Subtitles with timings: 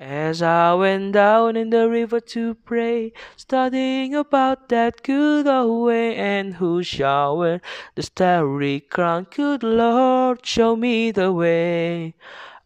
[0.00, 6.14] As I went down in the river to pray, studying about that good old way,
[6.14, 7.60] and who wear
[7.96, 9.26] the starry crown?
[9.34, 12.14] Good Lord, show me the way.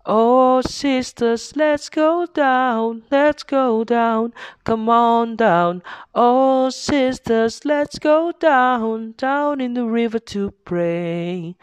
[0.04, 5.82] Oh, sisters, let's go down, let's go down, come on down.
[6.14, 11.56] Oh, sisters, let's go down, down in the river to pray.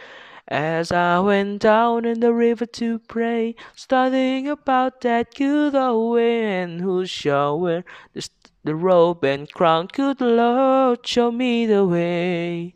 [0.51, 6.63] As I went down in the river to pray, studying about that good old way,
[6.63, 8.27] and who shall wear the,
[8.63, 9.89] the robe and crown?
[9.93, 12.73] Good Lord, show me the way.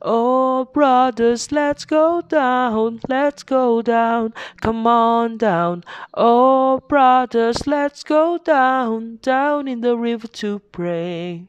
[0.00, 5.82] Oh, brothers, let's go down, let's go down, come on down.
[6.14, 11.48] Oh, brothers, let's go down, down in the river to pray.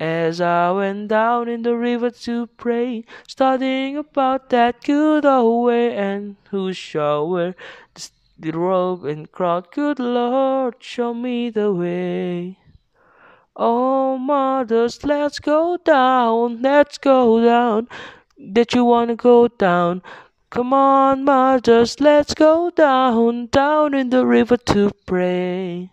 [0.00, 5.94] As I went down in the river to pray, studying about that good old way,
[5.94, 7.54] and who shall wear
[8.38, 9.64] the robe and crown?
[9.70, 12.56] Good Lord, show me the way.
[13.54, 17.86] Oh, mothers, let's go down, let's go down.
[18.38, 20.00] That you wanna go down.
[20.48, 25.90] Come on, mothers, let's go down, down in the river to pray.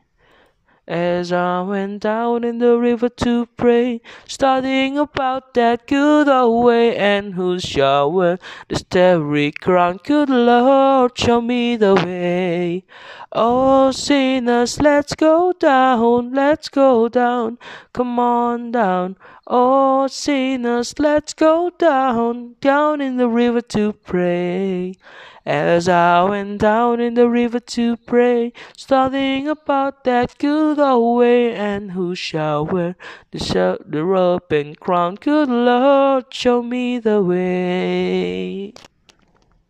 [0.87, 6.95] As I went down in the river to pray, studying about that good old way,
[6.95, 9.99] and who shall wear the starry crown?
[10.01, 12.85] Good Lord, show me the way.
[13.33, 17.57] Oh, sinners, let's go down, let's go down,
[17.91, 19.17] come on down.
[19.45, 24.93] Oh, sinners, let's go down, down in the river to pray.
[25.47, 31.53] As I went down in the river to pray, studying about that good old way,
[31.53, 32.97] and who shall wear
[33.31, 35.15] the, sh- the robe and crown?
[35.15, 38.73] Good Lord, show me the way.